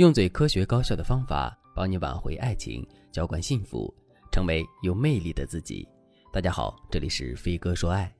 [0.00, 3.94] 用最科学高效的方法帮你挽回爱情，浇灌幸福，
[4.32, 5.86] 成为有魅力的自己。
[6.32, 8.10] 大家好，这里是飞哥说爱。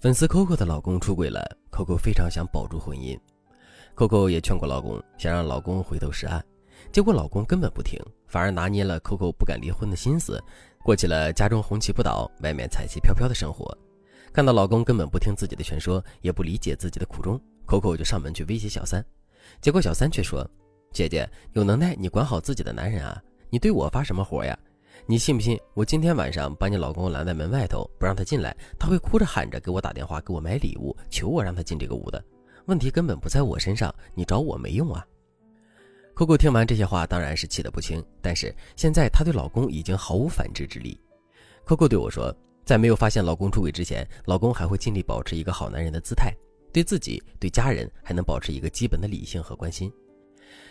[0.00, 3.20] 粉丝 Coco 的老公出轨了，Coco 非常想保住婚姻。
[3.94, 6.42] Coco 也劝过老公，想让老公回头是岸，
[6.90, 10.42] 结果老公根本不听，反而拿捏了 Coco 不敢离婚的心思，
[10.82, 13.76] 过起了家中红旗不倒，外面彩旗飘飘的生活。
[14.32, 19.04] 看到老公根本不听自己的劝说，也不理解自己的苦衷，Coco 就上门去威胁小三。
[19.60, 20.48] 结果小三却说
[20.92, 23.22] ：“姐姐有能耐，你管好自己的男人啊！
[23.50, 24.58] 你对我发什么火呀？
[25.06, 32.22] 你信不信我今天晚上把你老公拦在门外头，不让他进来，他会哭着喊着给我打电话，给我买礼物，求我让他进这个屋的。
[32.66, 35.06] 问题根本不在我身上，你找我没用啊
[36.14, 40.98] ！”Coco 听完这些话，当然是气得不轻，但是现在她对老公已经毫无反制之力。
[41.66, 42.34] Coco 对我说。
[42.64, 46.30] 在没有发现老公出轨之前，老公还会尽力保持一个好男人的姿态，
[46.70, 49.90] 对自己、对家人还能保持一个基本的理性和关心。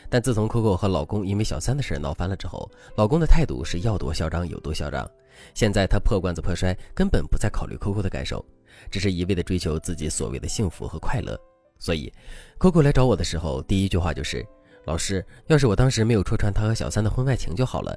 [0.09, 5.09] 但自从 Coco 和老公因为小三的事闹翻了之后，老公的态度是要多嚣张有多嚣张。
[5.53, 8.44] 现在他破罐子破摔，根本不再考虑 Coco 的感受，
[8.89, 11.39] 只是一味的追求自己所谓的幸福和快乐。
[11.78, 12.11] 所以
[12.58, 14.44] ，Coco 来找我的时候，第一句话就是
[14.86, 17.95] ：“老师，要是我当时没有戳穿他和小三的婚外情就好了。”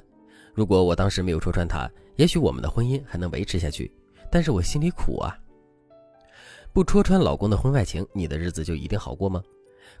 [0.53, 3.91] 如果我当时没有戳穿他，也许我们的婚姻还能维持下去。
[4.29, 5.35] 但是我心里苦啊。
[6.73, 9.41] 不戳穿老公的婚外情，你的日子就一定好过吗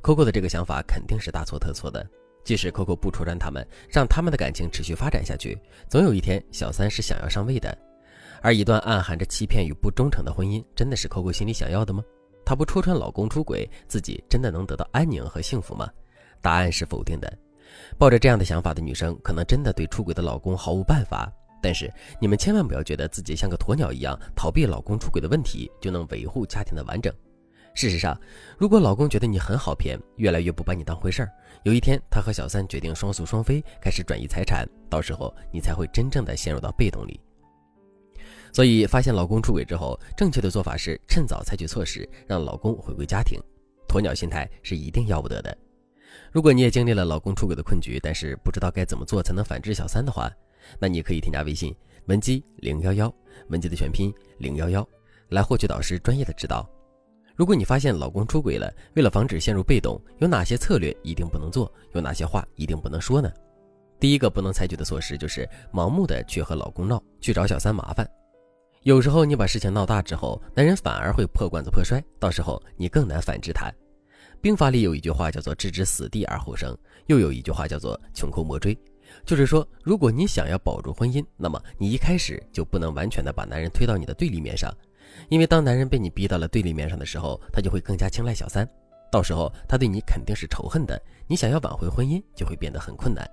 [0.01, 2.05] ？Coco 的这个想法肯定是大错特错的。
[2.43, 7.77] 即使 Coco 不戳穿他们，让他们的感情持续发展下去，总有一天小三是想要上位的。
[8.41, 12.03] 而一段暗含着欺骗与不忠诚的婚姻，真的是 Coco 心里想要的吗？
[12.43, 15.87] 她不戳穿老公出轨，自己真的能得到安宁和幸福吗？
[16.41, 17.31] 答案是否定的。
[17.97, 21.31] 抱着这样的想法的女生，可能真的对出轨的老公毫无办法。
[21.61, 27.13] 但是你们千万不要觉得自己像个鸵鸟一样逃避老公出轨的问题，就能维护家庭的完整。
[27.73, 28.19] 事实上，
[28.57, 31.31] 如果老公觉得你很好骗，越来越不把你当回事儿，
[31.63, 37.19] 有一天他和小三决定双宿双飞，开始转移财产，到时候你才会真正的陷入到被动里。
[38.53, 43.39] 所以，发现老公出轨之后，正确的做法是趁早采取措施，让老公回归家庭。
[43.87, 45.57] 鸵鸟心态是一定要不得的。
[46.31, 50.29] 如果你也经历了老公出轨的困局，但是不知道该怎么做才能反制小三的话，
[50.77, 51.73] 那你可以添加微信
[52.07, 53.13] 文姬零幺幺，
[53.47, 54.87] 文姬的全拼零幺幺，
[55.29, 56.69] 来获取导师专业的指导。
[57.35, 61.71] 如果你发现老公出轨了，为了防止陷入被动，有哪些策略一定不能做？
[61.93, 63.31] 有哪些话一定不能说呢？
[63.99, 68.07] 第一个不能采取的措施就是盲目的去和老公闹，去找小三麻烦。
[68.83, 73.71] 有时候你把事情闹大之后，男人反而会破罐子破摔，到时候你更难反制他。
[74.41, 76.75] 兵法里有一句话叫做置之死地而后生，
[77.05, 78.75] 又有一句话叫做穷寇莫追。
[79.23, 84.73] 就是说，如果你想要保住婚姻，那么你一开始就不能完全的把男人推到你的对立面上，
[85.29, 88.67] 因为当男人被你逼到了对立面上的时候，他就会更加青睐小三，
[89.11, 93.29] 到时候他对你肯定是仇恨的，你想要挽回婚姻就会变得很困难。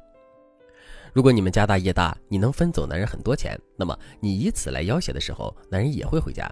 [1.12, 6.48] 如果你们家大业大，你能分走男人很多钱，那么你以此来要挟的时候，男人也会回家，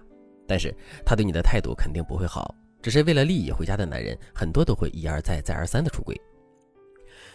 [0.47, 6.19] 但是他对你的态度肯定不会好，只是为了利益回家的男人，很多都会一而再再而三的出轨。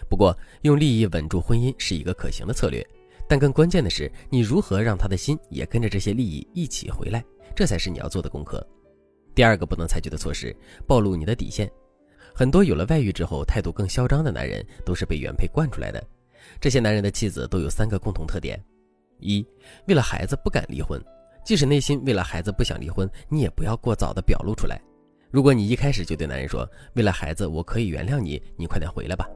[0.10, 2.86] 不过，用利益稳住婚姻是一个可行的策略，
[3.30, 7.24] 但更关键的是，你如何让他的心也跟着这些利益一起回来，
[7.56, 8.66] 这才是你要做的功课。
[9.34, 11.72] 第二个不能采取的措施，暴露你的底线。
[12.34, 16.04] 很多有了外遇之后态度更嚣张的男人，都是被原配惯出来的。
[16.60, 18.62] 这些男人的妻子都有三个共同特点：
[19.20, 19.46] 一，
[19.88, 21.02] 为了孩子不敢离婚，
[21.46, 24.82] 即使内心为了孩子不想离婚，你也不要过早的表露出来。
[25.30, 29.30] 如果你一开始就对男人说，为了孩子我可以原谅你，你快点回来吧。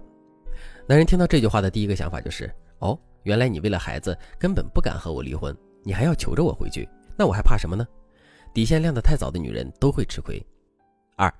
[0.88, 6.88] 男人听到这句话的第一个想法就是：哦，原来你为了孩子根本不敢和我离婚，你还要求着我回去，
[7.18, 7.86] 那我还怕什么呢？
[8.56, 10.42] 底线亮得太早的女人都会吃亏。
[11.18, 11.32] 二，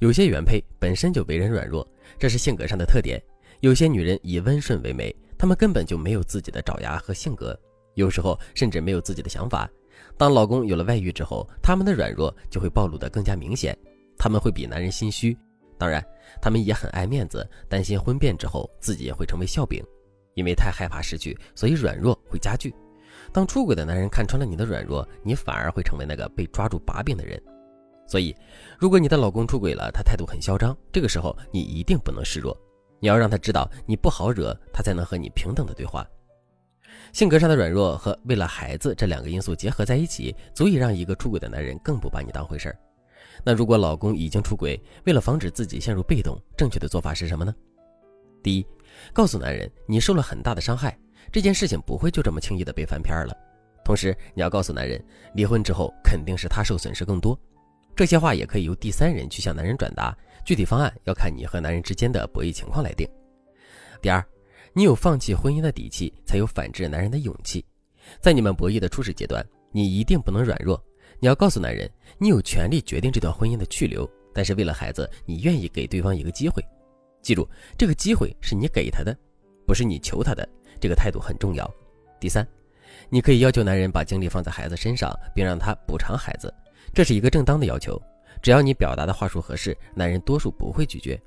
[0.00, 1.86] 有些原配本身就为人软弱，
[2.18, 3.22] 这是性格上的特点。
[3.60, 7.56] 有些女人以温顺为美，她们根本就没有自己的爪牙和性格，
[7.94, 9.70] 有时候甚至没有自己的想法。
[10.18, 13.78] 当老公有了外遇之后，她们的软弱就会暴露得更加明显，
[14.18, 15.38] 她们会比男人心虚。
[15.78, 16.04] 当然，
[16.42, 19.80] 他们也很爱面子，担心婚变之后自己也会成为笑柄，
[20.34, 22.74] 因为太害怕失去，所以软弱会加剧。
[23.32, 27.40] 当出轨的男人看穿了你的软弱，你反而会成为那个被抓住把柄的人。
[28.06, 28.34] 所以，
[28.78, 32.56] 如果你的老公出轨了，他态度很嚣张，这个时候你一定不能示弱，
[33.00, 36.06] 你要让他知道你不好惹，他才能和你平等的对话。
[37.12, 42.78] 性格上的软弱和为了孩子这两个因素结合在一起，足以让一个出轨的男人更不把你当回事儿。
[43.44, 47.54] 那如果老公已经出轨，为了防止自己陷入被动，正确的做法是什么呢？
[48.42, 48.66] 第一，
[49.12, 50.96] 告诉男人你受了很大的伤害，
[51.32, 53.36] 这件事情不会就这么轻易的被翻篇了。
[53.84, 55.02] 同时，你要告诉男人，
[55.34, 57.38] 离婚之后肯定是他受损失更多。
[57.94, 63.08] 这些话也可以由第三人去向男人转达，具体方案要看你和男人之间的博弈情况来定。
[64.02, 64.24] 第二，
[64.72, 67.64] 你有放弃婚姻的底气，才有反制男人的勇气。
[68.20, 70.82] 在你们博弈的初始阶段，你一定不能软弱。
[71.18, 76.62] 你要告诉男人，你有权利决定这段婚姻的去留，但是为了孩子，你愿意给对方一个机会。
[77.22, 79.16] 记住，这个机会是你给他的，
[79.66, 80.46] 不是你求他的。
[80.80, 81.68] 这个态度很重要。
[82.18, 82.46] 第三，
[83.08, 86.52] 你可以要求男人把精力放在孩子身上，并让他补偿孩子，
[86.94, 88.00] 这是一个正当的要求。
[88.42, 91.20] 只要你表达的话术合适，男人多数不会拒绝。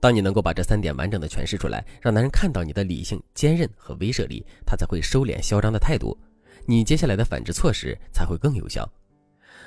[0.00, 6.18] 当你能够把这三点完整的诠释出来，让男人看到你的理性、坚韧和威慑力，他才会收敛嚣张的态度。
[6.66, 8.88] 你接下来的反制措施才会更有效。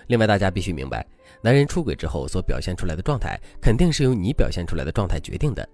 [0.07, 1.05] 另外，大家必须明白，
[1.41, 5.67] 男人出轨之后所表现出来的状态，肯定是由你表现出来的状态决定的。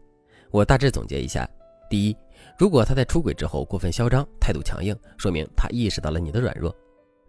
[0.52, 1.50] 我大致总结一下：
[1.90, 2.18] 第一，
[2.58, 6.72] 如果他在出轨之后过分嚣张、态度强硬，说明他意识到了你的软弱；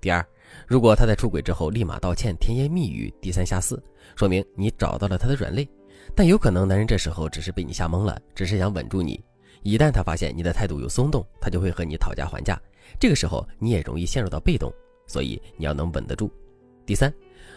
[0.00, 0.24] 第二，
[0.66, 3.82] 如果他在出轨之后立马道歉、甜言蜜语、低三下四，
[4.14, 5.68] 说明你找到了他的软肋。
[6.14, 9.22] 但有可能男人这时候只是被你吓懵了，只是想稳住你。
[9.62, 12.60] 一旦他发现你的态度有松动，他就会和你讨价还价。
[12.98, 14.72] 这个时候你也容易陷入到被动，
[15.06, 16.30] 所以你要能稳得住。
[16.84, 17.14] 第三，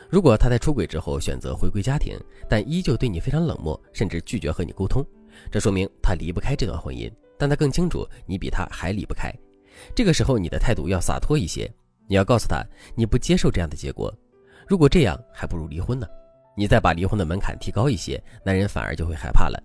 [0.08, 2.16] 如果他在出轨之后选择回归家庭，
[2.48, 5.04] 但依旧对你非常冷漠，甚至拒绝和你沟通，
[5.52, 9.32] 这说明他离不开这段婚姻，但他更清楚你比他还离不开。
[9.94, 11.70] 这个时候你的态度要洒脱一些，
[12.08, 12.64] 你要告诉他
[12.96, 14.14] 你不接受这样的结果。
[14.68, 16.08] 如果这样，还不如离婚呢。
[16.58, 19.62] 你再把离婚的门槛提高一些，男人反而就会害怕了。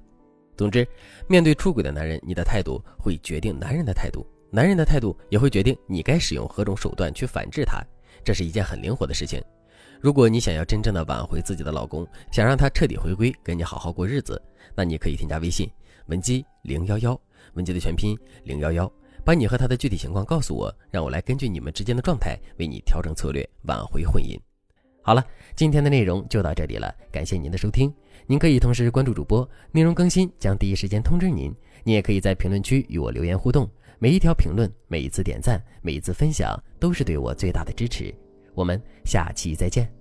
[0.57, 0.87] 总之，
[1.29, 7.81] 面对出轨的男人，你的态度会决定男人的态度，男人的态度也会决定你该使用何种手段去反制他。
[8.25, 9.43] 这是一件很灵活的事情。
[10.01, 14.43] 如果你想要真正的挽回自己的老公，想让他彻底回归跟你好好过日子，
[14.75, 15.71] 那你可以添加微信
[16.07, 17.19] 文姬零幺幺，
[17.55, 18.91] 文姬的全拼零幺幺，
[19.25, 24.39] 把你和他的具体情况告诉我，让我来根据你们之间的状态为你调整策略，挽回婚姻。
[25.03, 25.25] 好了，
[25.57, 27.93] 今天的内容就到这里了，感谢您的收听。
[28.27, 31.53] 您可以同时关注主播，内容更新将第一时间通知您。
[31.83, 38.15] 您也可以在评论区与我留言互动，每一条评论、每一次点赞、每一次分享，都是对我最大的支持。
[38.55, 40.00] 我们下期再见。